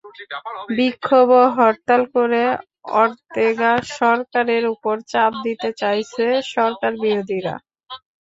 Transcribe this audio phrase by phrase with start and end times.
[0.77, 2.43] বিক্ষোভ ও হরতাল করে
[2.95, 7.55] ওর্তেগা সরকারের ওপর চাপ দিতে চাইছে সরকারবিরোধীরা।